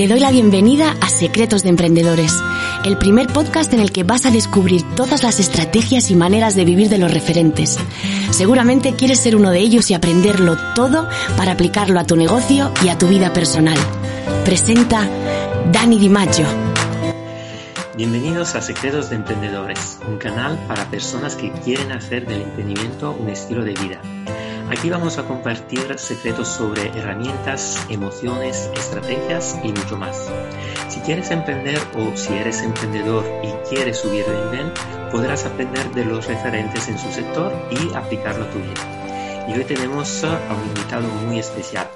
[0.00, 2.34] Te doy la bienvenida a Secretos de Emprendedores,
[2.86, 6.64] el primer podcast en el que vas a descubrir todas las estrategias y maneras de
[6.64, 7.78] vivir de los referentes.
[8.30, 12.88] Seguramente quieres ser uno de ellos y aprenderlo todo para aplicarlo a tu negocio y
[12.88, 13.76] a tu vida personal.
[14.46, 15.06] Presenta
[15.70, 16.46] Dani Di Maggio.
[17.94, 23.28] Bienvenidos a Secretos de Emprendedores, un canal para personas que quieren hacer del emprendimiento un
[23.28, 24.00] estilo de vida.
[24.70, 30.30] Aquí vamos a compartir secretos sobre herramientas, emociones, estrategias y mucho más.
[30.88, 34.72] Si quieres emprender o si eres emprendedor y quieres subir de nivel,
[35.10, 39.48] podrás aprender de los referentes en su sector y aplicarlo a tu vida.
[39.48, 41.90] Y hoy tenemos a un invitado muy especial.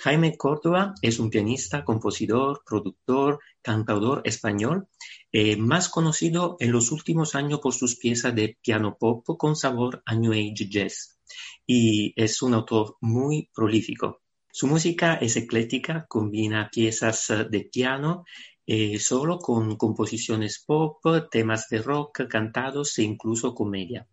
[0.00, 4.88] Jaime Córdoba es un pianista, compositor, productor, cantautor español,
[5.32, 10.02] eh, más conocido en los últimos años por sus piezas de piano pop con sabor
[10.04, 11.19] a New Age Jazz
[11.66, 14.20] y es un autor muy prolífico.
[14.52, 18.24] Su música es eclética, combina piezas eh, de piano
[18.66, 21.00] eh, solo con composiciones pop,
[21.30, 24.08] temas de rock cantados e incluso comedia.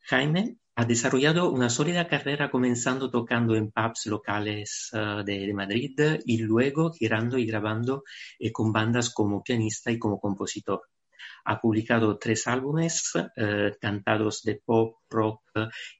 [0.00, 6.38] Jaime ha desarrollado una sólida carrera comenzando tocando en pubs locales eh, de, Madrid y
[6.38, 8.04] luego girando y grabando
[8.52, 10.82] con bandas como pianista y como compositor.
[11.44, 15.42] Ha publicado tres álbumes eh, cantados de pop, rock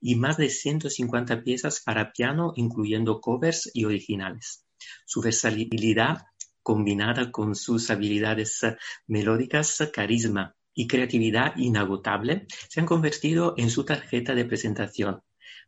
[0.01, 4.65] y más de 150 piezas para piano, incluyendo covers y originales.
[5.05, 6.27] Su versatilidad,
[6.63, 8.61] combinada con sus habilidades
[9.07, 15.21] melódicas, carisma y creatividad inagotable, se han convertido en su tarjeta de presentación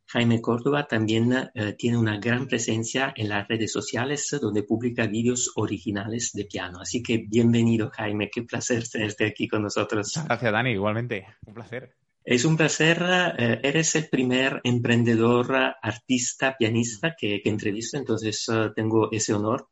[0.09, 5.53] Jaime Córdoba también eh, tiene una gran presencia en las redes sociales donde publica vídeos
[5.57, 6.81] originales de piano.
[6.81, 10.13] Así que bienvenido Jaime, qué placer tenerte aquí con nosotros.
[10.27, 11.95] Gracias Dani, igualmente, un placer.
[12.25, 13.05] Es un placer,
[13.39, 19.69] eh, eres el primer emprendedor, artista, pianista que, que entrevisto, entonces eh, tengo ese honor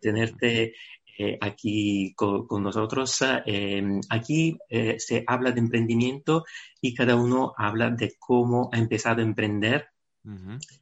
[0.00, 0.74] tenerte
[1.18, 3.18] eh, aquí con, nosotros.
[3.46, 6.44] Eh, aquí eh, se habla de emprendimiento
[6.80, 9.88] y cada uno habla de cómo ha empezado a emprender.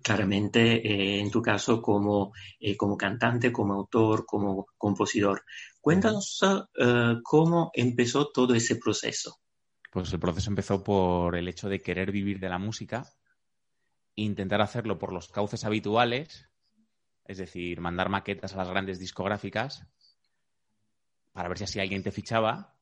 [0.02, 2.32] Claramente, en tu caso, como,
[2.78, 5.44] como cantante, como autor, como compositor.
[5.82, 6.40] Cuéntanos
[7.22, 9.40] cómo empezó todo ese proceso.
[9.92, 13.04] Pues el proceso empezó por el hecho de querer vivir de la música,
[14.14, 16.48] intentar hacerlo por los cauces habituales,
[17.26, 19.86] es decir, mandar maquetas a las grandes discográficas
[21.34, 22.72] para ver si así alguien te fichaba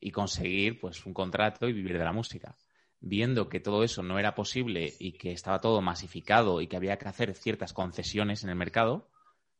[0.00, 2.56] y conseguir pues un contrato y vivir de la música.
[3.00, 6.96] Viendo que todo eso no era posible y que estaba todo masificado y que había
[6.96, 9.10] que hacer ciertas concesiones en el mercado,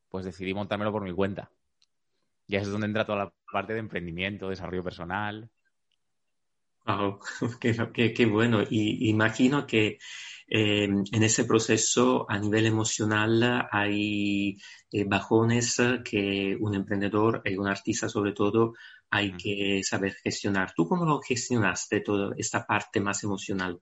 [0.08, 1.50] pues decidí montármelo por mi cuenta.
[2.46, 5.50] Y es donde entra toda la parte de emprendimiento, desarrollo personal.
[6.86, 7.20] Wow,
[7.60, 8.62] qué, bueno.
[8.62, 9.98] Y imagino que
[10.46, 14.58] eh, en ese proceso a nivel emocional hay
[14.90, 18.74] eh, bajones que un emprendedor y un artista sobre todo
[19.10, 20.72] hay que saber gestionar.
[20.74, 23.80] ¿Tú cómo lo gestionaste toda esta parte más emocional?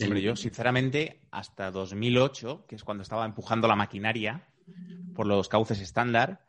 [0.00, 4.48] Hombre, yo sinceramente hasta 2008, que es cuando estaba empujando la maquinaria
[5.14, 6.44] por los cauces estándar,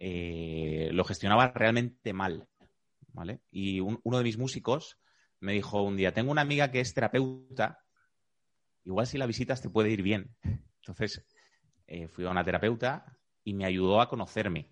[0.00, 2.48] eh, lo gestionaba realmente mal.
[3.12, 3.40] ¿vale?
[3.50, 4.98] Y uno de mis músicos
[5.40, 7.85] me dijo un día, tengo una amiga que es terapeuta
[8.86, 10.34] igual si la visitas te puede ir bien.
[10.80, 11.22] Entonces,
[11.86, 14.70] eh, fui a una terapeuta y me ayudó a conocerme.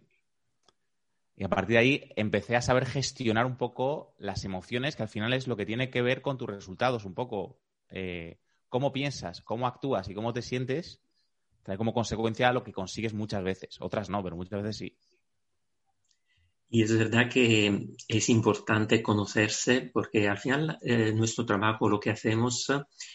[1.37, 5.09] Y a partir de ahí empecé a saber gestionar un poco las emociones, que al
[5.09, 7.59] final es lo que tiene que ver con tus resultados, un poco
[7.91, 8.39] eh,
[8.69, 11.03] cómo piensas, cómo actúas y cómo te sientes,
[11.65, 13.81] trae como consecuencia lo que consigues muchas veces.
[13.81, 14.97] Otras no, pero muchas veces sí.
[16.75, 22.11] Y es verdad que es importante conocerse porque al final eh, nuestro trabajo, lo que
[22.11, 22.67] hacemos,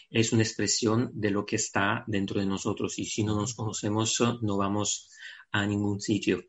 [0.10, 2.98] es una expresión de lo que está dentro de nosotros.
[3.00, 5.10] Y si no nos conocemos no vamos
[5.52, 6.42] a ningún sitio.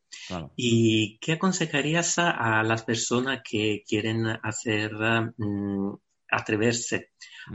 [0.54, 4.92] ¿Y qué aconsejarías a, las personas que quieren hacer,
[5.36, 5.92] mm,
[6.30, 7.10] atreverse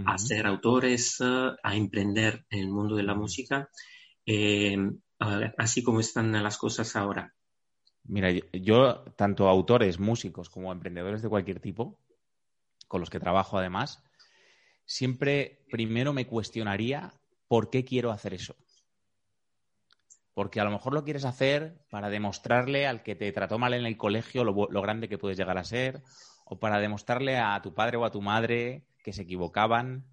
[0.06, 3.70] a ser autores, a emprender en el mundo de la música,
[4.26, 4.76] eh,
[5.58, 7.35] así como están las cosas ahora?
[8.08, 12.00] Mira, yo, tanto autores, músicos como emprendedores de cualquier tipo,
[12.88, 14.04] con los que trabajo además,
[14.86, 17.14] siempre primero me cuestionaría
[17.48, 18.56] por qué quiero hacer eso.
[20.34, 23.86] Porque a lo mejor lo quieres hacer para demostrarle al que te trató mal en
[23.86, 26.04] el colegio lo, lo grande que puedes llegar a ser,
[26.46, 30.06] o para demostrarle a tu padre o a tu madre que se equivocaban.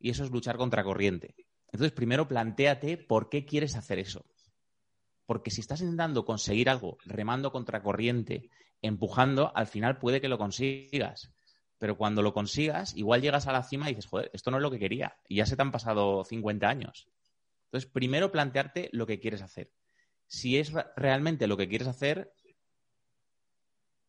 [0.00, 1.34] Y eso es luchar contra corriente.
[1.66, 4.24] Entonces, primero planteate por qué quieres hacer eso.
[5.28, 8.48] Porque si estás intentando conseguir algo remando contra corriente,
[8.80, 11.30] empujando, al final puede que lo consigas.
[11.76, 14.62] Pero cuando lo consigas, igual llegas a la cima y dices, joder, esto no es
[14.62, 15.18] lo que quería.
[15.28, 17.10] Y ya se te han pasado 50 años.
[17.66, 19.70] Entonces, primero plantearte lo que quieres hacer.
[20.28, 22.32] Si es realmente lo que quieres hacer,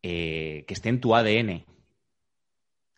[0.02, 1.66] eh, que esté en tu ADN.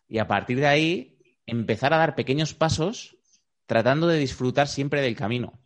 [0.07, 3.17] Y a partir de ahí, empezar a dar pequeños pasos
[3.65, 5.59] tratando de disfrutar siempre del camino.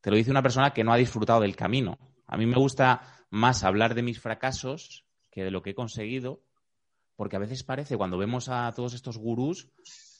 [0.00, 1.98] Te lo dice una persona que no ha disfrutado del camino.
[2.26, 6.42] A mí me gusta más hablar de mis fracasos que de lo que he conseguido,
[7.16, 9.68] porque a veces parece, cuando vemos a todos estos gurús,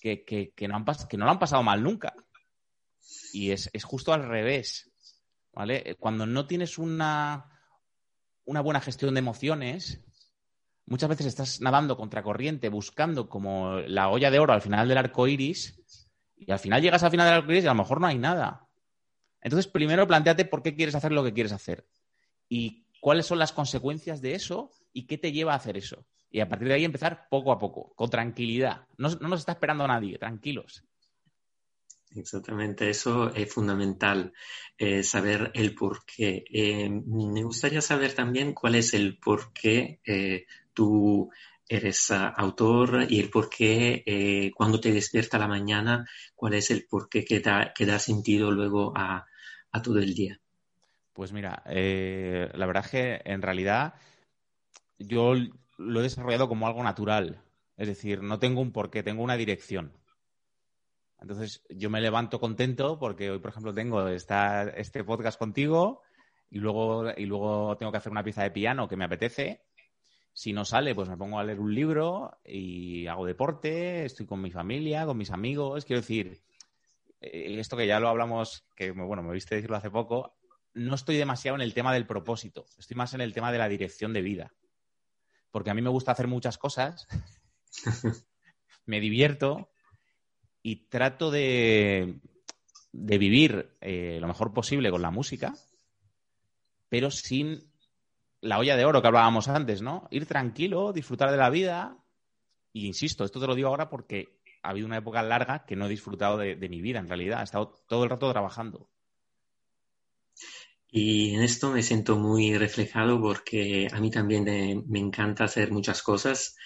[0.00, 2.14] que, no, no lo han pasado mal nunca.
[3.32, 4.92] Y es, justo al revés.
[5.52, 5.96] ¿vale?
[5.98, 7.50] Cuando no tienes una,
[8.44, 10.04] una buena gestión de emociones,
[10.86, 15.26] muchas veces estás nadando contracorriente, buscando como la olla de oro al final del arco
[15.26, 15.80] iris,
[16.36, 18.18] y al final llegas al final del arco iris y a lo mejor no hay
[18.18, 18.69] nada.
[19.42, 21.86] Entonces, primero planteate por qué quieres hacer lo que quieres hacer
[22.48, 26.06] y cuáles son las consecuencias de eso y qué te lleva a hacer eso.
[26.30, 28.86] Y a partir de ahí empezar poco a poco, con tranquilidad.
[28.98, 30.84] No, nos está esperando nadie, tranquilos.
[32.12, 34.32] Exactamente, eso es fundamental,
[34.76, 36.44] eh, saber el por qué.
[36.50, 41.30] Eh, me gustaría saber también cuál es el por qué eh, tú
[41.68, 46.04] eres ah, autor y el por qué cuando te despierta la mañana,
[46.34, 49.24] cuál es el por qué que da, que da sentido luego a,
[49.72, 50.40] a todo el día.
[51.12, 53.94] Pues mira, la verdad es que en realidad
[54.98, 55.34] yo
[55.78, 57.42] lo he desarrollado como algo natural.
[57.76, 59.92] Es decir, no tengo un porqué, tengo una dirección.
[61.20, 66.02] Entonces, yo me levanto contento porque hoy, por ejemplo, tengo este podcast contigo
[66.50, 69.62] y luego, y luego tengo que hacer una pieza de piano que me apetece.
[70.32, 74.40] Si no sale, pues me pongo a leer un libro y hago deporte, estoy con
[74.40, 75.84] mi familia, con mis amigos.
[75.84, 76.40] Quiero decir, eh,
[77.20, 80.36] esto que ya lo hablamos, que bueno, me viste decirlo hace poco,
[80.74, 83.68] no estoy demasiado en el tema del propósito, estoy más en el tema de la
[83.68, 84.52] dirección de vida.
[85.50, 87.06] Porque a mí me gusta hacer muchas cosas,
[88.86, 89.70] me divierto,
[90.62, 92.20] y trato de,
[92.92, 95.54] vivir eh, lo mejor posible con la música,
[96.88, 97.70] pero sin
[98.40, 100.08] la olla de oro que hablábamos antes, ¿no?
[100.10, 101.96] Ir tranquilo, disfrutar de la vida.
[102.72, 105.86] Y insisto, esto te lo digo ahora porque ha habido una época larga que no
[105.86, 107.40] he disfrutado de, mi vida, en realidad.
[107.40, 108.88] He estado todo el rato trabajando.
[110.88, 114.44] Y en esto me siento muy reflejado porque a mí también
[114.88, 116.56] me encanta hacer muchas cosas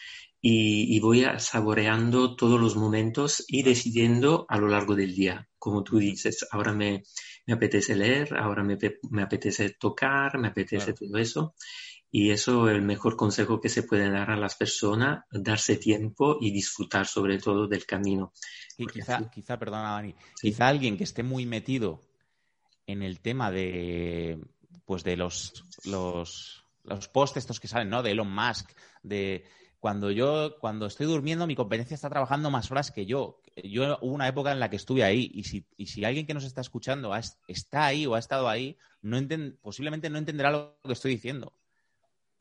[0.46, 5.48] y, voy saboreando todos los momentos y decidiendo a lo largo del día.
[5.58, 7.02] Como tú dices, ahora me,
[7.50, 8.76] apetece leer, ahora me,
[9.22, 11.54] apetece tocar, me apetece todo eso.
[12.16, 16.38] Y eso es el mejor consejo que se puede dar a las personas, darse tiempo
[16.40, 18.32] y disfrutar sobre todo del camino.
[18.78, 22.02] Y quizá, quizá, perdona Dani, quizá alguien que esté muy metido
[22.86, 24.40] en el tema de,
[24.84, 28.00] pues de los, los, los posts estos que salen, ¿no?
[28.04, 28.70] De Elon Musk,
[29.02, 29.44] de
[29.80, 33.40] cuando yo, cuando estoy durmiendo, mi competencia está trabajando más horas que yo.
[33.56, 36.34] Yo hubo una época en la que estuve ahí y si, y si alguien que
[36.34, 37.12] nos está escuchando
[37.48, 39.18] está ahí o ha estado ahí, no
[39.60, 41.52] posiblemente no entenderá lo que estoy diciendo.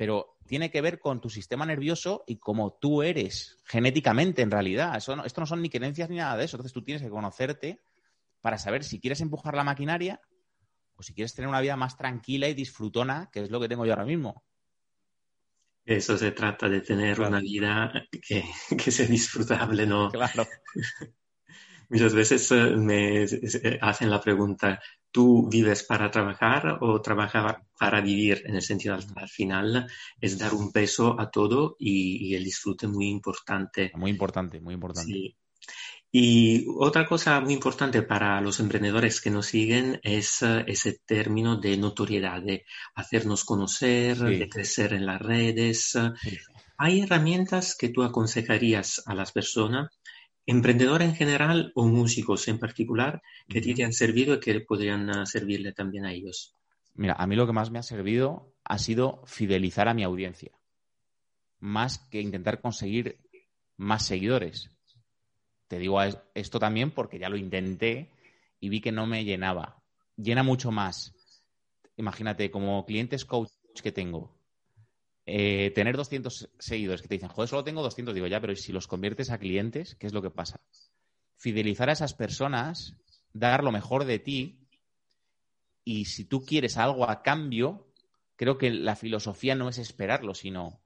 [0.04, 4.98] Pero tiene que ver con tu sistema nervioso y cómo tú eres genéticamente en realidad.
[4.98, 6.58] Eso esto no son ni creencias ni nada de eso.
[6.58, 7.80] Entonces tú tienes que conocerte
[8.42, 10.20] para saber si quieres empujar la maquinaria
[10.98, 13.86] o si quieres tener una vida más tranquila y disfrutona, que es lo que tengo
[13.86, 14.44] yo ahora mismo.
[15.86, 18.44] Eso se trata de tener una vida que,
[18.78, 20.12] que, sea disfrutable, ¿no?
[20.12, 20.46] Claro.
[21.88, 24.82] Muchas veces eh, me eh, hacen la pregunta,
[25.14, 28.44] ¿tú vives para trabajar o trabajas para vivir?
[28.46, 29.88] En el sentido, al, final,
[30.20, 33.92] es dar un peso a todo y, y, el disfrute muy importante.
[33.96, 35.14] Muy importante, muy importante.
[35.14, 35.38] Sí.
[36.16, 41.58] Y otra cosa muy importante para los emprendedores que nos siguen es eh, ese término
[41.58, 45.98] de notoriedad, de hacernos conocer, de crecer en las redes.
[46.78, 49.90] ¿Hay herramientas que tú aconsejarías a las personas,
[50.46, 55.26] emprendedores en general o músicos en particular, que te han servido y que podrían eh,
[55.26, 56.54] servirle también a ellos?
[56.96, 60.52] Mira, a mí lo que más me ha servido ha sido fidelizar a mi audiencia,
[61.60, 63.20] más que intentar conseguir
[63.78, 64.70] más seguidores
[65.74, 65.98] te digo
[66.36, 68.12] esto también porque ya lo intenté
[68.60, 69.82] y vi que no me llenaba.
[70.18, 71.16] Llena mucho más.
[71.98, 73.50] Imagínate, como clientes coach
[73.82, 74.32] que tengo,
[75.26, 78.72] eh, tener 200 seguidores que te dicen, joder, solo tengo 200, digo, ya, pero si
[78.72, 80.60] los conviertes a clientes, ¿qué es lo que pasa?
[81.38, 82.96] Fidelizar a esas personas,
[83.34, 84.60] dar lo mejor de ti
[85.84, 87.88] y si tú quieres algo a cambio,
[88.36, 90.80] creo que la filosofía no es esperarlo, sino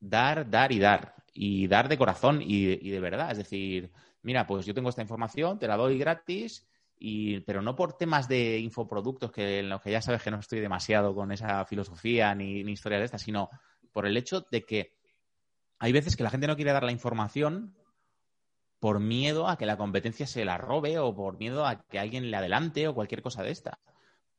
[0.00, 1.14] dar, dar y dar.
[1.32, 3.32] Y dar de corazón y de verdad.
[3.32, 3.90] Es decir,
[4.22, 6.66] mira, pues yo tengo esta información, te la doy gratis,
[6.98, 10.40] y, pero no por temas de infoproductos, que en los que ya sabes que no
[10.40, 13.50] estoy demasiado con esa filosofía ni, ni historia de esta, sino
[13.94, 14.92] por el hecho de que
[15.78, 17.74] hay veces que la gente no quiere dar la información
[18.80, 22.30] por miedo a que la competencia se la robe o por miedo a que alguien
[22.30, 23.78] le adelante o cualquier cosa de esta.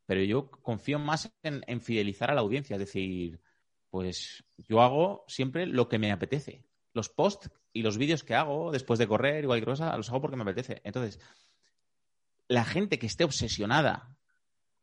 [0.05, 3.39] Pero yo confío más en, fidelizar a la audiencia, es decir,
[3.89, 6.65] pues yo hago siempre lo que me apetece.
[6.93, 10.21] Los posts y los vídeos que hago después de correr y cualquier cosa, los hago
[10.21, 10.81] porque me apetece.
[10.83, 11.19] Entonces,
[12.49, 14.17] la gente que esté obsesionada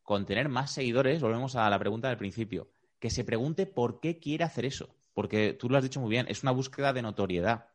[0.03, 4.21] con tener más seguidores, volvemos a la pregunta del principio, que se pregunte por qué
[4.21, 4.95] quiere hacer eso.
[5.13, 7.67] Porque tú lo has dicho muy bien, es una búsqueda de notoriedad.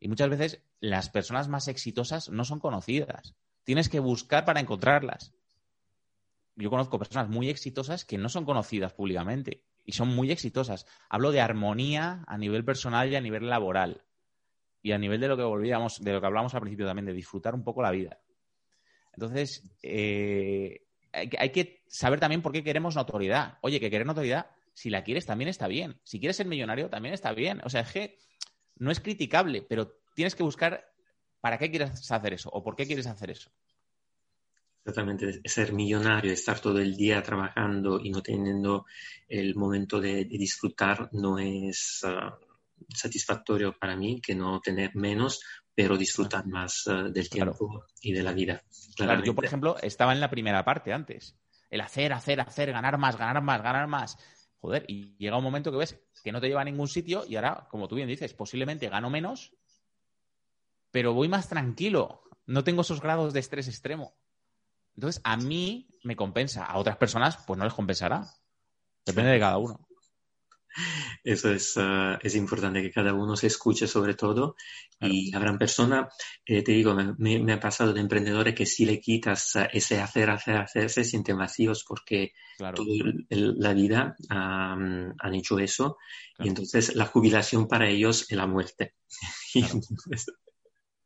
[0.00, 3.36] Y muchas veces las personas más exitosas no son conocidas.
[3.62, 5.32] Tienes que buscar para encontrarlas.
[6.56, 10.86] Yo conozco personas muy exitosas que no son conocidas públicamente y son muy exitosas.
[11.08, 14.02] Hablo de armonía a nivel personal y a nivel laboral.
[14.82, 17.12] Y a nivel de lo que volvíamos, de lo que hablamos al principio también, de
[17.12, 18.18] disfrutar un poco la vida.
[19.12, 23.58] Entonces, eh, hay, que saber también por qué queremos notoriedad.
[23.60, 26.00] Oye, que querer notoriedad, si la quieres, también está bien.
[26.04, 27.60] Si quieres ser millonario, también está bien.
[27.64, 28.18] O sea, es que
[28.76, 30.84] no es criticable, pero tienes que buscar
[31.40, 33.50] para qué quieres hacer eso o por qué quieres hacer eso.
[34.84, 38.84] Exactamente, ser millonario, estar todo el día trabajando y no teniendo
[39.28, 42.38] el momento de, disfrutar no es ah,
[42.94, 45.40] satisfactorio para mí que no tener menos,
[45.74, 48.62] pero disfrutar más ah, del tiempo y de la vida.
[48.94, 51.34] Claro, yo, por ejemplo, estaba en la primera parte antes.
[51.70, 54.18] El hacer, hacer, hacer, ganar más, ganar más, ganar más.
[54.64, 57.36] Joder, y llega un momento que ves que no te lleva a ningún sitio y
[57.36, 59.52] ahora, como tú bien dices, posiblemente gano menos,
[60.90, 62.22] pero voy más tranquilo.
[62.46, 64.16] No tengo esos grados de estrés extremo.
[64.96, 66.64] Entonces, a mí me compensa.
[66.64, 68.26] A otras personas, pues no les compensará.
[69.04, 69.86] Depende de cada uno.
[71.22, 74.56] Eso es, ah, es, importante que cada uno se escuche sobre todo.
[75.00, 76.14] Y habrán personas,
[76.46, 80.56] eh, te digo, me, ha pasado de emprendedores que si le quitas ese hacer, hacer,
[80.56, 82.74] hacer, se sienten vacíos porque toda
[83.28, 85.98] la vida han hecho eso.
[86.38, 88.94] Y entonces la jubilación para ellos es la muerte.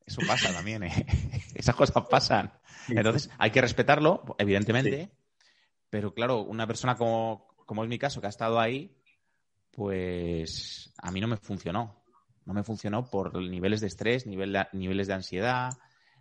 [0.09, 1.07] Eso pasa también, ¿eh?
[1.55, 2.51] esas cosas pasan.
[2.89, 5.11] Entonces hay que respetarlo, evidentemente,
[5.91, 8.98] pero claro, una persona como, como es mi caso, que ha estado ahí,
[9.79, 12.03] pues a mí no me funcionó.
[12.47, 15.71] No me funcionó por niveles de estrés, niveles de ansiedad,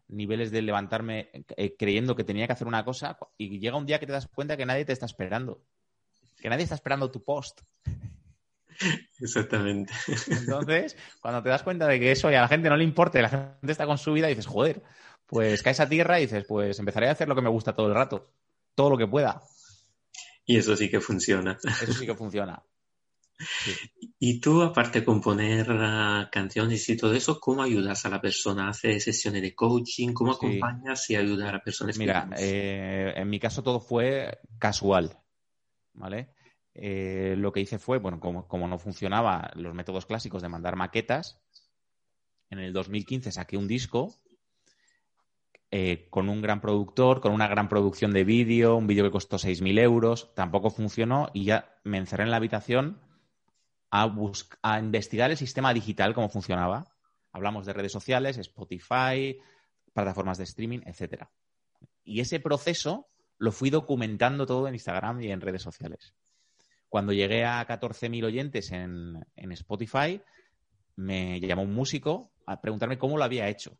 [0.09, 3.99] niveles de levantarme eh, creyendo que tenía que hacer una cosa y llega un día
[3.99, 5.63] que te das cuenta que nadie te está esperando.
[6.39, 7.61] Que nadie está esperando tu post.
[9.19, 9.91] Exactamente.
[10.29, 13.17] Entonces, cuando te das cuenta de que eso y a la gente no le importa
[13.17, 14.83] y la gente está con su vida, dices, joder,
[15.25, 17.87] pues caes a tierra y dices, pues empezaré a hacer lo que me gusta todo
[17.87, 18.29] el rato,
[18.75, 19.41] todo lo que pueda.
[20.45, 21.57] Y eso sí que funciona.
[21.63, 22.61] Eso sí que funciona.
[24.19, 28.69] Y tú, aparte de componer ah, canciones y todo eso, ¿cómo ayudas a la persona?
[28.69, 30.13] ¿Haces sesiones de coaching?
[30.13, 31.97] ¿Cómo acompañas y ayudas a las personas?
[31.97, 35.19] Mira, eh, en mi caso todo fue casual,
[35.93, 36.29] ¿vale?
[36.73, 40.75] Eh, lo que hice fue, bueno, como, como no funcionaba los métodos clásicos de mandar
[40.75, 41.39] maquetas,
[42.49, 44.15] en el 2015 saqué un disco
[45.69, 49.37] eh, con un gran productor, con una gran producción de vídeo, un vídeo que costó
[49.37, 52.99] 6.000 euros, tampoco funcionó y ya me encerré en la habitación
[53.91, 54.13] a,
[54.61, 56.85] a investigar el sistema digital, cómo funcionaba.
[57.31, 59.37] Hablamos de redes sociales, Spotify,
[59.93, 61.29] plataformas de streaming, etcétera.
[62.03, 66.13] Y ese proceso lo fui documentando todo en Instagram y en redes sociales.
[66.89, 70.21] Cuando llegué a 14.000 oyentes en, en Spotify,
[70.95, 73.77] me llamó un músico a preguntarme cómo lo había hecho.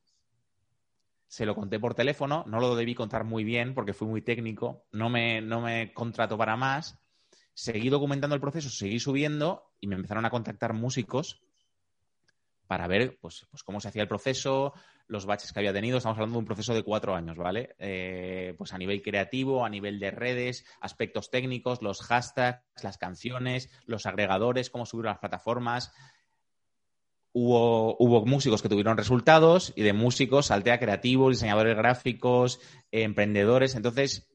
[1.28, 4.86] Se lo conté por teléfono, no lo debí contar muy bien porque fui muy técnico,
[4.92, 7.00] no me, no me contrató para más
[7.58, 11.42] seguí documentando el proceso, seguí subiendo y me empezaron a contactar músicos
[12.68, 14.74] para ver pues, pues cómo se hacía el proceso,
[15.08, 15.98] los baches que había tenido.
[15.98, 17.76] Estamos hablando de un proceso de cuatro años, ¿vale?
[17.80, 23.70] Eh, pues a nivel creativo, a nivel de redes, aspectos técnicos, los hashtags, las canciones,
[23.86, 25.94] los agregadores, cómo subir a las plataformas.
[27.32, 32.60] Hubo, hubo, músicos que tuvieron resultados y de músicos salté a creativos, diseñadores gráficos,
[32.92, 33.76] emprendedores.
[33.76, 34.28] Entonces,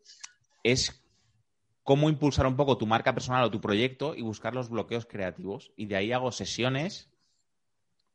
[0.62, 1.01] es
[1.82, 5.72] cómo impulsar un poco tu marca personal o tu proyecto y buscar los bloqueos creativos.
[5.76, 7.10] Y de ahí hago sesiones,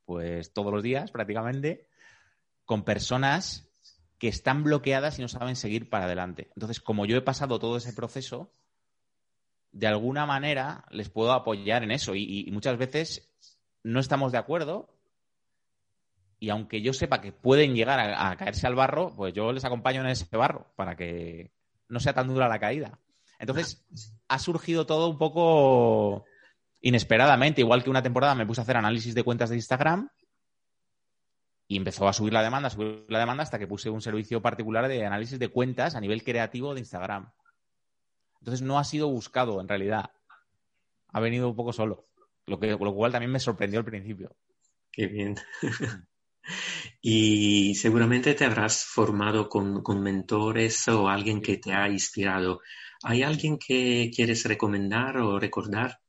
[0.04, 1.86] pues todos los días prácticamente,
[2.64, 3.68] con personas
[4.18, 6.50] que están bloqueadas y no saben seguir para adelante.
[6.54, 8.50] Entonces, como yo he pasado todo ese proceso,
[9.70, 12.14] de alguna manera les puedo apoyar en eso.
[12.14, 13.30] Y, muchas veces
[13.82, 14.94] no estamos de acuerdo.
[16.40, 20.00] Y aunque yo sepa que pueden llegar a caerse al barro, pues yo les acompaño
[20.00, 21.50] en ese barro para que
[21.88, 22.98] no sea tan dura la caída.
[23.38, 23.84] Entonces,
[24.28, 26.24] ha surgido todo un poco
[26.80, 27.60] inesperadamente.
[27.60, 30.10] Igual que una temporada me puse a hacer análisis de cuentas de Instagram
[31.68, 34.40] y empezó a subir la demanda, a subir la demanda hasta que puse un servicio
[34.40, 37.30] particular de análisis de cuentas a nivel creativo de Instagram.
[38.40, 40.10] Entonces, no ha sido buscado en realidad.
[41.08, 42.06] Ha venido un poco solo.
[42.46, 44.34] Lo, que, lo cual también me sorprendió al principio.
[44.90, 45.36] Qué bien.
[47.02, 52.60] y seguramente te habrás formado con, con mentores o alguien que te ha inspirado.
[53.02, 56.00] ¿Hay alguien que quieres recomendar o recordar?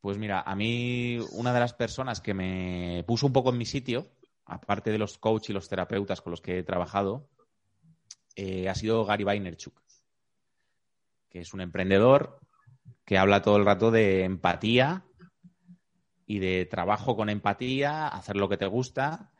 [0.00, 3.64] Pues mira, a mí una de las personas que me puso un poco en mi
[3.64, 4.12] sitio,
[4.44, 7.28] aparte de los coaches y los terapeutas con los que he trabajado,
[8.36, 9.80] eh, ha sido Gary Vaynerchuk,
[11.30, 12.40] que es un emprendedor
[13.04, 15.04] que habla todo el rato de empatía
[16.26, 19.32] y de trabajo con empatía, hacer lo que te gusta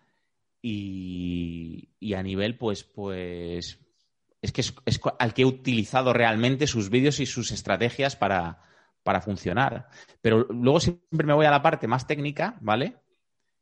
[0.63, 3.79] y, a nivel, pues, pues,
[4.47, 8.63] es que es, al que he utilizado realmente sus vídeos y sus estrategias para,
[9.03, 9.89] para funcionar.
[10.21, 12.97] Pero luego siempre me voy a la parte más técnica, ¿vale?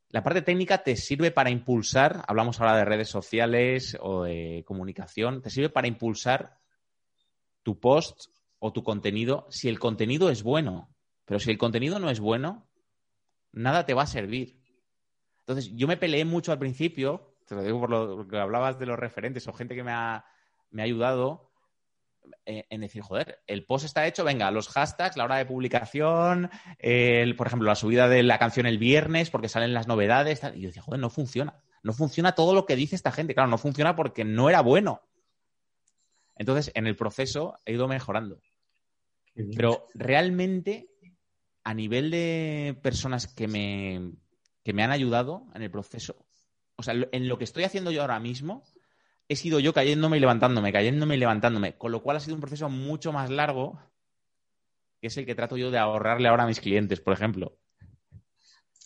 [0.09, 5.41] La parte técnica te sirve para impulsar, hablamos ahora de redes sociales o de comunicación,
[5.41, 6.57] te sirve para impulsar
[7.63, 10.95] tu post o tu contenido si el contenido es bueno.
[11.25, 12.67] Pero si el contenido no es bueno,
[13.51, 14.61] nada te va a servir.
[15.39, 18.85] Entonces, yo me peleé mucho al principio, te lo digo por lo que hablabas de
[18.85, 20.25] los referentes o gente que me ha,
[20.71, 21.51] me ha ayudado,
[22.45, 26.49] eh, en decir, joder, el post está hecho, venga, los hashtags, la hora de publicación,
[27.37, 30.41] por ejemplo, la subida de la canción el viernes porque salen las novedades.
[30.55, 31.61] Y yo decía, joder, no funciona.
[31.83, 33.35] No funciona todo lo que dice esta gente.
[33.35, 35.01] Claro, no funciona porque no era bueno.
[36.35, 38.39] Entonces, en el proceso he ido mejorando.
[39.55, 40.89] Pero realmente,
[41.63, 44.13] a nivel de personas que me,
[44.63, 46.25] que me han ayudado en el proceso,
[46.75, 48.63] o sea, en lo que estoy haciendo yo ahora mismo,
[49.27, 52.41] he sido yo cayéndome y levantándome, cayéndome y levantándome, con lo cual ha sido un
[52.41, 53.79] proceso mucho más largo,
[55.01, 57.57] que es el que trato yo de ahorrarle ahora a mis clientes, por ejemplo.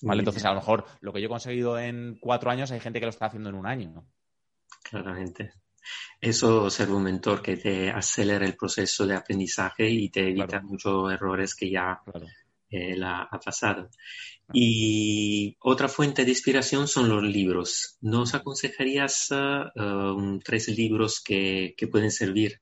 [0.02, 0.20] ¿Vale?
[0.20, 3.06] Entonces, a lo mejor lo que yo he conseguido en cuatro años, hay gente que
[3.06, 4.06] lo está haciendo en un año.
[4.82, 5.54] Claramente.
[6.22, 11.12] Eso ser un mentor que te acelera el proceso de aprendizaje y te evita muchos
[11.12, 12.02] errores que ya
[12.70, 13.90] él ha, pasado.
[14.54, 17.98] Y otra fuente de inspiración son los libros.
[18.02, 22.62] ¿Nos aconsejarías uh, tres libros que, pueden servir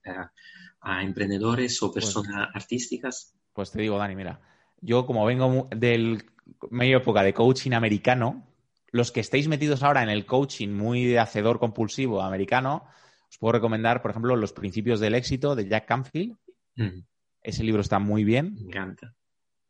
[0.82, 3.34] a emprendedores o pues personas artísticas?
[3.54, 4.40] Pues te digo, Dani, mira,
[4.82, 6.24] yo como vengo del
[6.70, 8.48] medio época de coaching americano,
[8.92, 12.86] los que estéis metidos ahora en el coaching muy de hacedor compulsivo americano,
[13.30, 16.38] os puedo recomendar, por ejemplo, Los principios del éxito de Jack Canfield.
[16.76, 17.02] Mm.
[17.42, 18.56] Ese libro está muy bien.
[18.56, 19.17] Me encanta.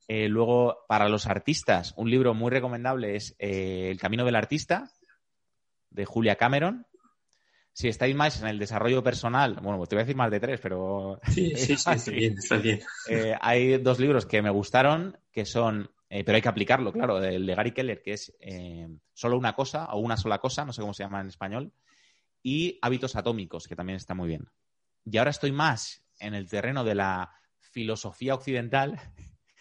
[0.08, 4.92] Eh, luego, para los artistas, un libro muy recomendable es eh, El camino del artista,
[5.90, 6.88] de Julia Cameron.
[7.74, 10.60] Si estáis más en el desarrollo personal, bueno, te voy a decir más de tres,
[10.62, 11.20] pero...
[11.26, 12.80] Sí, sí, sí, está bien, está bien.
[13.10, 17.46] Eh, hay dos libros que me gustaron, que son, pero hay que aplicarlo, claro, el
[17.46, 18.34] de Gary Keller, que es
[19.14, 21.74] Solo una cosa o una sola cosa, no sé cómo se llama en español,
[22.42, 24.48] y Hábitos Atómicos, que también está muy bien.
[25.06, 29.00] Y ahora estoy más en el terreno de la filosofía occidental,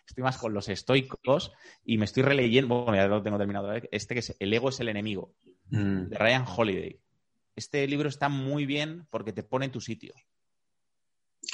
[0.07, 1.53] estoy más con los estoicos
[1.85, 3.89] y me estoy releyendo, bueno, ya lo tengo terminado, ¿eh?
[3.91, 5.35] este que es El ego es el enemigo,
[5.71, 6.09] mm.
[6.09, 7.01] de Ryan Holiday.
[7.55, 10.15] Este libro está muy bien porque te pone en tu sitio.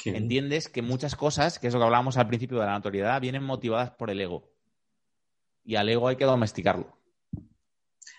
[0.05, 3.43] Entiendes que muchas cosas, que es lo que hablábamos al principio de la notoriedad, vienen
[3.43, 4.51] motivadas por el ego.
[5.63, 6.97] Y al ego hay que domesticarlo.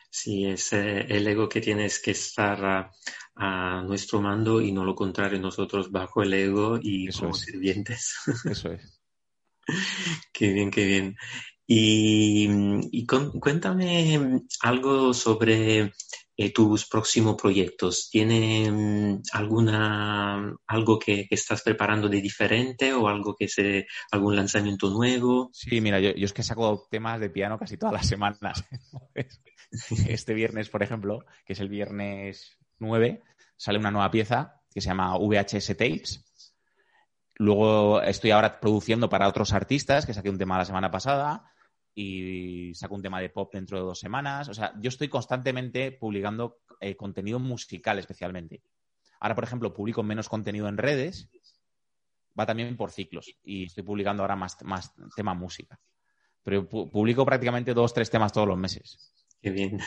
[0.08, 2.90] Sí, es el ego que tienes que estar
[3.34, 8.14] a, nuestro mando y no lo contrario, nosotros bajo el ego y como sirvientes.
[8.48, 9.03] Eso es.
[10.32, 11.16] qué bien, qué bien.
[11.66, 15.92] Y, cuéntame algo sobre
[16.36, 18.10] eh, tus próximos proyectos.
[18.10, 24.90] ¿Tiene mm, alguna algo que, estás preparando de diferente o algo que se algún lanzamiento
[24.90, 25.50] nuevo?
[25.52, 28.64] Sí, mira, yo, yo es que saco temas de piano casi todas las semanas.
[30.08, 33.22] este viernes, por ejemplo, que es el viernes 9,
[33.56, 36.24] sale una nueva pieza que se llama VHS Tapes.
[37.36, 41.50] Luego estoy ahora produciendo para otros artistas, que saqué un tema la semana pasada
[41.94, 44.48] y saco un tema de pop dentro de dos semanas.
[44.48, 48.62] O sea, yo estoy constantemente publicando eh, contenido musical especialmente.
[49.20, 51.28] Ahora, por ejemplo, publico menos contenido en redes,
[52.38, 55.78] va también por ciclos y estoy publicando ahora más, más tema música.
[56.42, 59.12] Pero publico prácticamente dos, tres temas todos los meses.
[59.40, 59.78] Qué bien.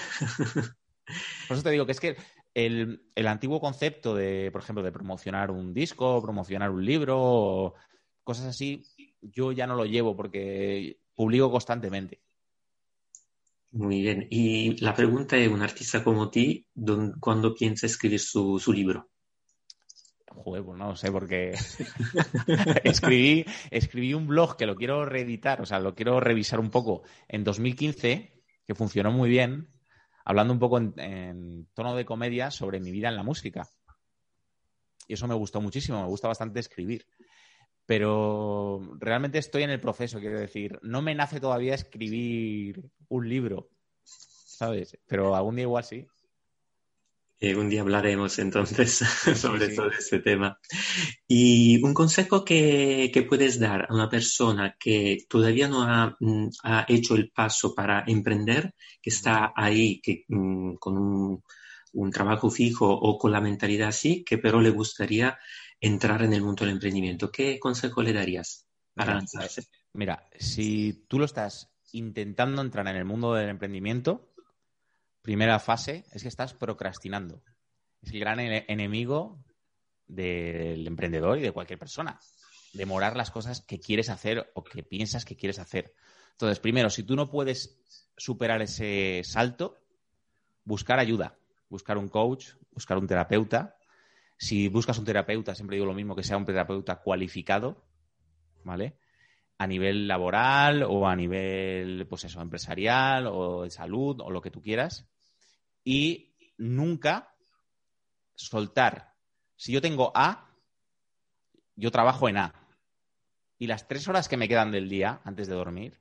[1.47, 2.17] Por eso te digo que es que
[2.57, 7.75] el, antiguo concepto de, por ejemplo, de promocionar un disco, promocionar un libro,
[8.23, 8.83] cosas así,
[9.21, 12.19] yo ya no lo llevo porque publico constantemente.
[13.71, 14.27] Muy bien.
[14.31, 16.65] Y la pregunta es, un artista como ti,
[17.19, 19.07] ¿cuándo piensa escribir su, su libro?
[20.25, 21.51] Joder, pues no lo sé, porque
[22.83, 27.03] escribí, escribí un blog que lo quiero reeditar, o sea, lo quiero revisar un poco
[27.27, 28.33] en 2015
[28.65, 29.69] que funcionó muy bien,
[30.27, 33.69] hablando un poco en, tono de comedia sobre mi vida en la música.
[35.07, 37.07] Y eso me gustó muchísimo, me gusta bastante escribir.
[37.85, 43.69] Pero realmente estoy en el proceso, quiero decir, no me nace todavía escribir un libro,
[44.03, 44.97] ¿sabes?
[45.07, 46.05] Pero algún día igual sí.
[47.39, 49.03] Eh, un día hablaremos entonces
[49.35, 50.59] sobre todo este tema.
[51.27, 56.49] Y un consejo que, puedes dar a una persona que todavía no ha, mm,
[56.87, 61.43] hecho el paso para emprender, que está ahí que, mm, con un,
[62.11, 65.37] trabajo fijo o con la mentalidad así, que pero le gustaría
[65.81, 67.31] entrar en el mundo del emprendimiento.
[67.31, 69.63] ¿Qué consejo le darías para lanzarse?
[69.93, 74.26] Mira, si tú lo estás intentando entrar en el mundo del emprendimiento,
[75.27, 77.43] primera fase es que estás procrastinando.
[78.01, 79.43] Es el gran enemigo
[80.07, 82.17] del emprendedor y de cualquier persona.
[82.71, 85.93] Demorar las cosas que quieres hacer o que piensas que quieres hacer.
[86.31, 87.77] Entonces, primero, si tú no puedes
[88.15, 89.75] superar ese salto,
[90.63, 91.37] buscar ayuda,
[91.67, 93.75] buscar un coach, buscar un terapeuta.
[94.37, 97.83] Si buscas un terapeuta, siempre digo lo mismo, que sea un terapeuta cualificado,
[98.63, 98.97] ¿vale?
[99.57, 104.51] A nivel laboral o a nivel, pues eso, empresarial o de salud o lo que
[104.51, 105.05] tú quieras
[105.87, 107.33] y nunca
[108.35, 109.13] soltar.
[109.55, 110.53] Si yo tengo A,
[111.77, 112.53] yo trabajo en A.
[113.57, 115.97] Y las tres horas que me quedan del día antes de dormir,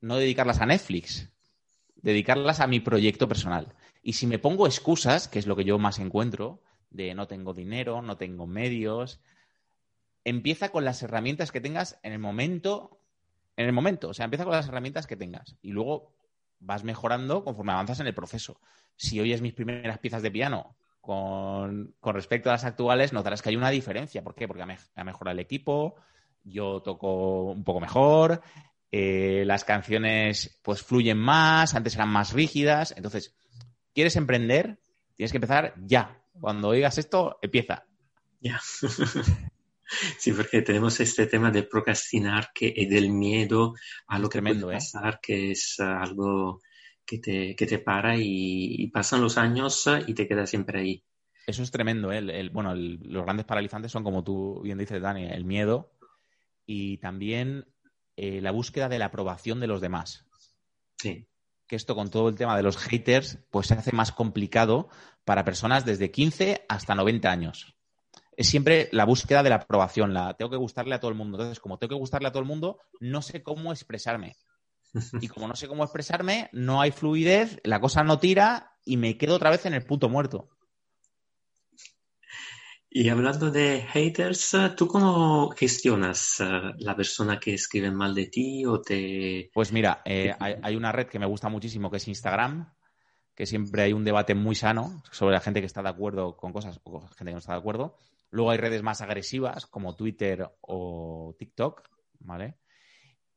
[0.00, 1.32] no dedicarlas a Netflix,
[1.96, 3.74] dedicarlas a mi proyecto personal.
[4.04, 7.54] Y si me pongo excusas, que es lo que yo más encuentro, de no tengo
[7.54, 9.20] dinero, no tengo medios,
[10.22, 13.00] empieza con las herramientas que tengas en el momento,
[13.56, 16.14] en el momento, o sea, empieza con las herramientas que tengas y luego
[16.64, 18.60] vas mejorando conforme avanzas en el proceso.
[18.96, 23.56] Si oyes mis primeras piezas de piano con, respecto a las actuales, notarás que hay
[23.56, 24.22] una diferencia.
[24.22, 24.48] ¿Por qué?
[24.48, 25.96] Porque ha, mejorado el equipo,
[26.42, 28.42] yo toco un poco mejor,
[28.90, 32.94] eh, las canciones pues fluyen más, antes eran más rígidas.
[32.96, 33.36] Entonces,
[33.92, 34.78] ¿quieres emprender?
[35.14, 36.20] Tienes que empezar ya.
[36.40, 37.84] Cuando oigas esto, empieza.
[38.40, 38.60] Ya.
[40.18, 43.74] Sí, porque tenemos este tema de procrastinar que, y del miedo
[44.06, 44.72] a lo que puede ¿eh?
[44.72, 46.60] pasar, que es algo
[47.04, 51.04] que te, que te para y, pasan los años y te quedas siempre ahí.
[51.46, 52.10] Eso es tremendo.
[52.12, 52.18] ¿eh?
[52.18, 55.92] El, bueno, los grandes paralizantes son, como tú bien dices, Dani, el miedo
[56.66, 57.66] y también
[58.16, 60.26] eh, la búsqueda de la aprobación de los demás.
[60.96, 61.26] Sí.
[61.66, 64.88] Que esto con todo el tema de los haters, pues se hace más complicado
[65.24, 67.74] para personas desde 15 hasta 90 años
[68.36, 71.36] es siempre la búsqueda de la aprobación, la tengo que gustarle a todo el mundo.
[71.36, 74.36] Entonces, como tengo que gustarle a todo el mundo, no sé cómo expresarme.
[75.20, 79.18] Y como no sé cómo expresarme, no hay fluidez, la cosa no tira y me
[79.18, 80.50] quedo otra vez en el punto muerto.
[82.96, 86.44] Y hablando de haters, ¿tú cómo gestionas eh,
[86.78, 89.50] la persona que escribe mal de ti o te...
[89.52, 92.72] Pues mira, eh, hay, una red que me gusta muchísimo que es Instagram,
[93.34, 96.52] que siempre hay un debate muy sano sobre la gente que está de acuerdo con
[96.52, 97.98] cosas o gente que no está de acuerdo.
[98.34, 102.56] Luego hay redes más agresivas como Twitter o TikTok, ¿vale?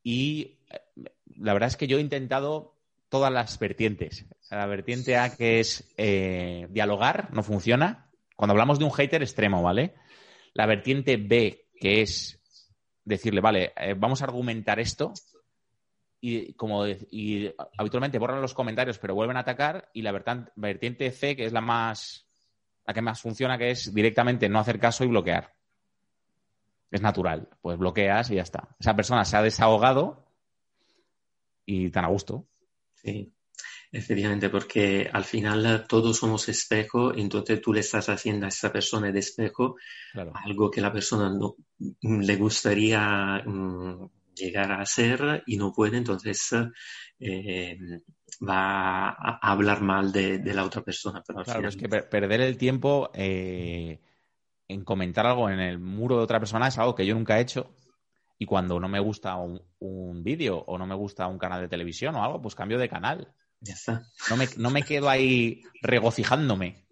[0.02, 2.74] Y eh, la verdad es que yo he intentado
[3.08, 4.26] todas las vertientes.
[4.50, 8.10] La vertiente A que es eh, dialogar, no funciona.
[8.36, 9.94] Cuando hablamos de un hater extremo, ¿vale?
[10.56, 12.42] La vertiente B que es
[13.06, 15.14] decirle, vale, eh, vamos a argumentar esto
[16.20, 20.12] y como y habitualmente borran los comentarios pero vuelven a atacar y la
[20.56, 22.27] vertiente C que es la más
[22.88, 25.54] la que más funciona, que es directamente no hacer caso y bloquear.
[26.90, 28.70] Es natural, pues bloqueas y ya está.
[28.80, 30.26] Esa persona se ha desahogado
[31.66, 32.48] y tan a gusto.
[32.94, 33.34] Sí,
[33.92, 39.12] efectivamente, porque al final todos somos espejo, entonces tú le estás haciendo a esa persona
[39.12, 39.76] de espejo
[40.46, 41.58] algo que la persona no
[42.02, 46.52] le gustaría mm, llegar a hacer y no puede, entonces
[47.20, 47.78] eh,
[48.42, 51.24] va a hablar mal de, la otra persona.
[51.26, 54.00] Pero claro, es que perder el tiempo eh,
[54.68, 57.42] en comentar algo en el muro de otra persona es algo que yo nunca he
[57.42, 57.74] hecho.
[58.40, 62.16] Y cuando no me gusta un, vídeo o no me gusta un canal de televisión
[62.16, 63.34] o algo, pues cambio de canal.
[63.62, 64.04] Ya está.
[64.30, 66.86] No me, no me quedo ahí regocijándome.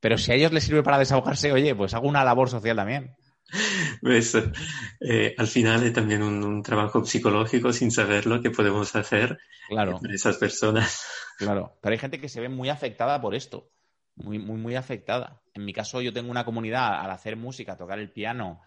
[0.00, 3.16] Pero si a ellos les sirve para desahogarse, oye, pues hago una labor social también.
[5.02, 9.98] Eh, al final es también un, trabajo psicológico sin saber lo que podemos hacer claro.
[10.00, 11.06] para esas personas.
[11.38, 13.70] Claro, pero hay gente que se ve muy afectada por esto,
[14.14, 15.40] muy, muy, muy afectada.
[15.54, 18.60] En mi caso, yo tengo una comunidad al hacer música, tocar el piano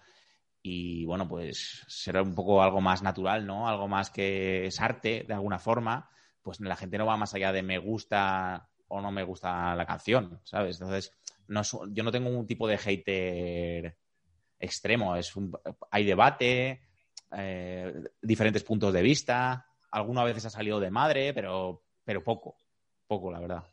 [0.64, 3.68] y, bueno, pues será un poco algo más natural, ¿no?
[3.68, 6.10] Algo más que es arte, de alguna forma.
[6.42, 9.86] Pues la gente no va más allá de me gusta o no me gusta la
[9.86, 10.80] canción, ¿sabes?
[10.80, 11.14] Entonces,
[11.48, 13.98] no yo no tengo un tipo de hater
[14.64, 15.16] extremo.
[15.16, 15.32] Es
[15.92, 16.82] hay debate,
[17.36, 19.68] eh, diferentes puntos de vista.
[19.92, 22.58] Algunas veces ha salido de madre, pero, pero poco,
[23.08, 23.64] poco, la verdad.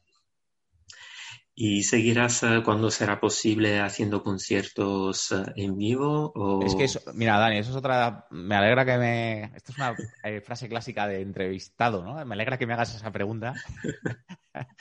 [1.54, 6.62] ¿Y seguirás eh, cuando será posible haciendo conciertos eh, en vivo?
[6.64, 8.26] Es que, mira, Dani, eso es otra.
[8.30, 9.44] Me alegra que me.
[9.56, 9.94] Esto es una
[10.42, 12.24] frase clásica de entrevistado, ¿no?
[12.24, 13.54] Me alegra que me hagas esa pregunta.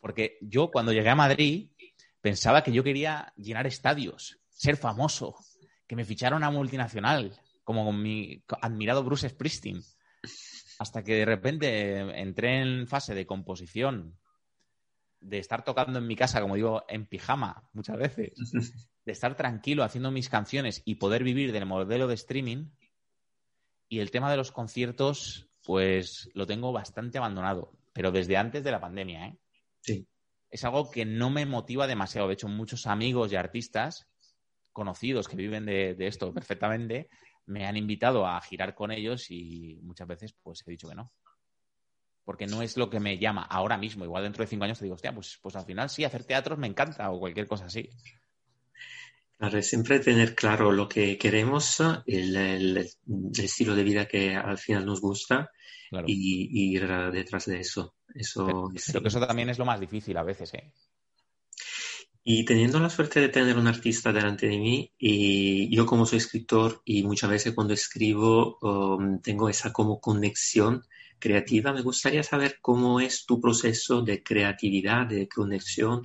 [0.00, 1.70] Porque yo cuando llegué a Madrid
[2.20, 5.36] pensaba que yo quería llenar estadios, ser famoso,
[5.88, 7.32] que me fichara una multinacional,
[7.64, 9.82] como mi admirado Bruce Springsteen.
[10.78, 14.16] Hasta que de repente entré en fase de composición,
[15.20, 18.32] de estar tocando en mi casa, como digo, en pijama muchas veces,
[19.04, 22.70] de estar tranquilo haciendo mis canciones y poder vivir del modelo de streaming.
[23.88, 28.70] Y el tema de los conciertos, pues lo tengo bastante abandonado, pero desde antes de
[28.70, 29.38] la pandemia, ¿eh?
[29.80, 30.06] Sí.
[30.50, 32.28] Es algo que no me motiva demasiado.
[32.28, 34.06] De hecho, muchos amigos y artistas
[34.78, 37.08] conocidos que viven de, de esto perfectamente
[37.46, 41.12] me han invitado a girar con ellos y muchas veces pues he dicho que no
[42.28, 44.04] porque no es lo que me llama ahora mismo.
[44.04, 46.58] Igual dentro de cinco años te digo, hostia, pues, pues al final sí, hacer teatros
[46.58, 47.88] me encanta o cualquier cosa así.
[49.38, 52.86] Claro, siempre tener claro lo que queremos, el,
[53.32, 55.50] estilo de vida que al final nos gusta
[56.06, 57.94] y, ir detrás de eso.
[58.14, 60.70] eso pero, creo que eso también es lo más difícil a veces, ¿eh?
[62.30, 66.18] Y teniendo la suerte de tener un artista delante de mí, y yo como soy
[66.18, 70.84] escritor y muchas veces cuando escribo um, tengo esa como conexión
[71.18, 76.02] creativa, me gustaría saber cómo es tu proceso de creatividad, de conexión,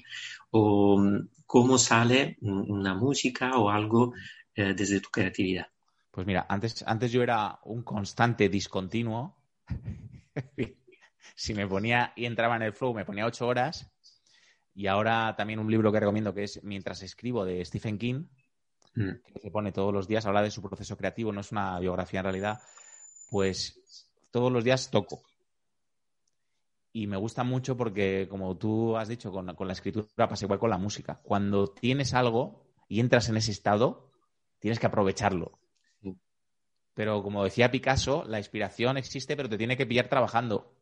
[0.49, 4.13] o mm, cómo sale una música o algo
[4.55, 5.67] eh, desde tu creatividad.
[6.09, 9.35] Pues mira, antes, antes yo era un constante discontinuo.
[11.35, 13.92] si me ponía y entraba en el flow, me ponía ocho horas.
[14.75, 18.25] Y ahora también un libro que recomiendo que es Mientras escribo de Stephen King,
[18.95, 19.11] mm.
[19.33, 22.21] que se pone todos los días, habla de su proceso creativo, no es una biografía
[22.21, 22.59] en realidad.
[23.29, 25.23] Pues todos los días toco.
[26.91, 30.69] Y me gusta mucho porque, como tú has dicho, con, la escritura pasa igual con
[30.69, 31.19] la música.
[31.23, 34.11] Cuando tienes algo y entras en ese estado,
[34.59, 35.59] tienes que aprovecharlo.
[36.93, 40.75] Pero como decía Picasso, la inspiración existe, pero te tiene que pillar trabajando.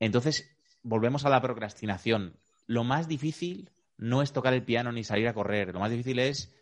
[0.00, 0.53] Entonces,
[0.84, 2.36] volvemos a la procrastinación.
[2.66, 5.72] Lo más difícil no es tocar el piano ni salir a correr.
[5.72, 6.54] Lo más difícil es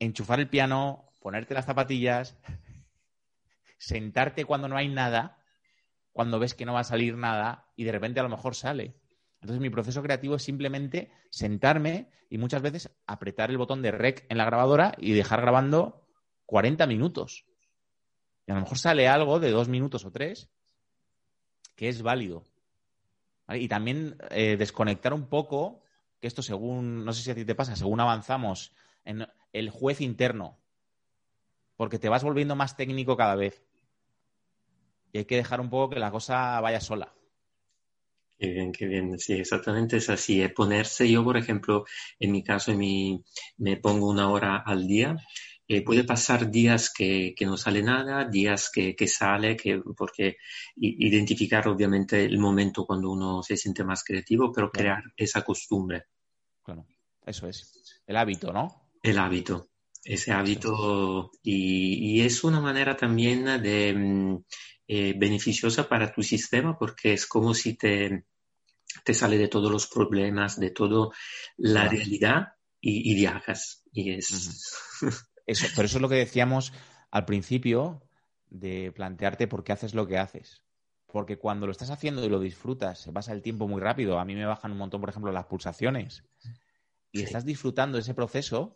[0.00, 2.36] enchufar el piano, ponerte las zapatillas,
[3.78, 5.38] sentarte cuando no hay nada,
[6.12, 8.96] cuando ves que no va a salir nada y de repente a lo mejor sale.
[9.40, 14.24] Entonces mi proceso creativo es simplemente sentarme y muchas veces apretar el botón de rec
[14.28, 16.06] en la grabadora y dejar grabando
[16.46, 17.44] 40 minutos.
[18.46, 20.48] Y a lo mejor sale algo de dos minutos o tres
[21.76, 22.44] que es válido.
[23.56, 25.82] Y también eh, desconectar un poco,
[26.20, 28.72] que esto según, no sé si a ti te pasa, según avanzamos
[29.04, 30.58] en el juez interno,
[31.76, 33.62] porque te vas volviendo más técnico cada vez
[35.12, 37.12] y hay que dejar un poco que la cosa vaya sola.
[38.38, 39.18] Qué bien, qué bien.
[39.18, 40.46] Sí, exactamente es así.
[40.48, 41.84] Ponerse, yo por ejemplo,
[42.18, 45.16] en mi caso, me pongo una hora al día.
[45.72, 50.36] Eh, puede pasar días que, no sale nada, días que, sale, que, porque
[50.76, 56.08] identificar obviamente el momento cuando uno se siente más creativo, pero crear esa costumbre.
[56.66, 56.86] Bueno,
[57.24, 58.02] eso es.
[58.06, 58.90] El hábito, ¿no?
[59.02, 59.70] El hábito.
[60.04, 61.30] Ese hábito.
[61.42, 64.44] Y, y es una manera también de mm,
[64.88, 68.26] eh, beneficiosa para tu sistema porque es como si te,
[69.04, 71.08] te sale de todos los problemas, de toda
[71.56, 73.84] la realidad y, viajas.
[73.90, 74.76] Y es...
[75.52, 76.72] eso, pero eso es lo que decíamos
[77.10, 78.02] al principio
[78.50, 80.62] de plantearte por qué haces lo que haces.
[81.06, 84.18] Porque cuando lo estás haciendo y lo disfrutas, se pasa el tiempo muy rápido.
[84.18, 86.24] A mí me bajan un montón, por ejemplo, las pulsaciones.
[87.10, 88.74] Y estás disfrutando ese proceso,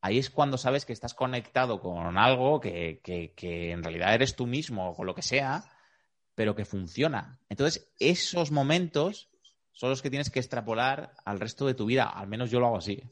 [0.00, 3.00] ahí es cuando sabes que estás conectado con algo que,
[3.36, 5.64] en realidad eres tú mismo o con lo que sea,
[6.36, 7.40] pero que funciona.
[7.48, 9.28] Entonces, esos momentos
[9.72, 12.04] son los que tienes que extrapolar al resto de tu vida.
[12.04, 13.02] Al menos yo lo hago así.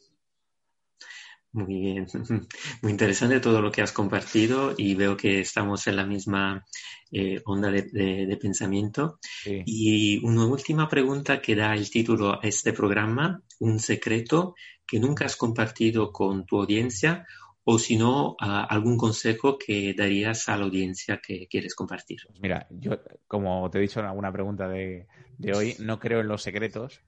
[1.54, 2.06] Muy bien,
[2.82, 6.66] muy interesante todo lo que has compartido y veo que estamos en la misma
[7.12, 9.20] eh, onda de, pensamiento.
[9.44, 15.26] Y una última pregunta que da el título a este programa, un secreto que nunca
[15.26, 17.24] has compartido con tu audiencia
[17.62, 22.18] o si no, algún consejo que darías a la audiencia que quieres compartir.
[22.26, 25.06] Pues mira, yo, como te he dicho en alguna pregunta de,
[25.38, 27.00] de hoy, no creo en los secretos,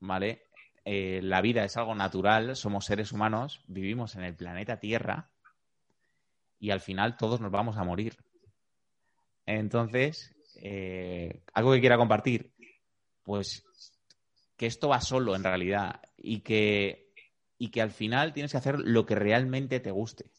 [0.00, 0.42] ¿vale?
[0.84, 5.30] Eh, la vida es algo natural, somos seres humanos, vivimos en el planeta Tierra
[6.58, 8.16] y al final todos nos vamos a morir.
[9.46, 12.52] Entonces, eh, algo que quiera compartir,
[13.22, 13.64] pues
[14.56, 17.12] que esto va solo en realidad y que,
[17.58, 20.30] y que al final tienes que hacer lo que realmente te guste,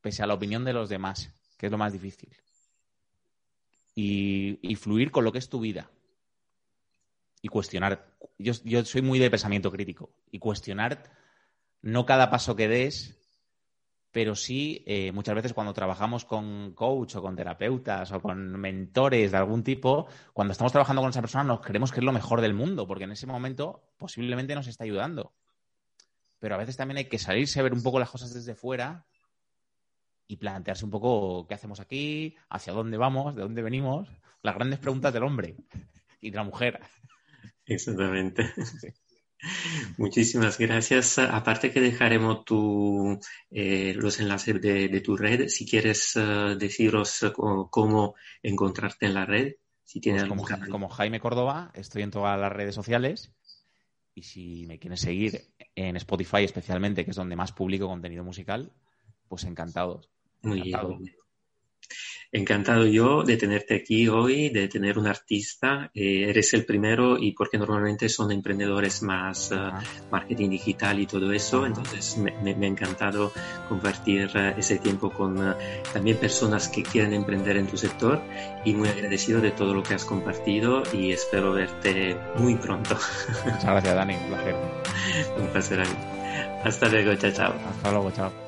[0.00, 2.30] pese a la opinión de los demás, que es lo más difícil.
[3.94, 5.90] y fluir con lo que es tu vida
[7.42, 8.14] y cuestionar.
[8.38, 11.04] Yo, soy muy de pensamiento crítico y cuestionar
[11.82, 13.16] no cada paso que des,
[14.10, 19.30] pero sí eh, muchas veces cuando trabajamos con coach o con terapeutas o con mentores
[19.30, 22.40] de algún tipo, cuando estamos trabajando con esa persona nos creemos que es lo mejor
[22.40, 25.32] del mundo, porque en ese momento posiblemente nos está ayudando.
[26.38, 29.06] Pero a veces también hay que salirse a ver un poco las cosas desde fuera
[30.28, 34.08] y plantearse un poco qué hacemos aquí, hacia dónde vamos, de dónde venimos,
[34.42, 35.56] las grandes preguntas del hombre
[36.20, 36.80] y de la mujer.
[37.68, 38.52] Exactamente.
[39.98, 41.18] Muchísimas gracias.
[41.18, 43.18] Aparte que dejaremos tu,
[43.50, 47.24] eh, los enlaces de, tu red, si quieres uh, deciros
[47.70, 49.54] cómo, encontrarte en la red,
[49.84, 53.32] si tienes pues como, como, Jaime Córdoba, estoy en todas las redes sociales
[54.14, 55.40] y si me quieres seguir
[55.76, 58.72] en Spotify especialmente, que es donde más publico contenido musical,
[59.28, 60.10] pues encantados.
[60.42, 61.14] Muy bien.
[62.30, 65.90] Encantado yo de tenerte aquí hoy, de tener un artista.
[65.94, 69.72] Eh, eres el primero y porque normalmente son emprendedores más uh,
[70.10, 71.64] marketing digital y todo eso.
[71.64, 73.32] Entonces me, me, ha encantado
[73.68, 75.54] compartir uh, ese tiempo con uh,
[75.94, 78.20] también personas que quieren emprender en tu sector
[78.62, 82.98] y muy agradecido de todo lo que has compartido y espero verte muy pronto.
[83.46, 84.56] Muchas gracias Dani, un placer.
[85.38, 85.82] un placer.
[86.62, 87.54] Hasta luego, chao, chao.
[87.70, 88.47] Hasta luego, chao.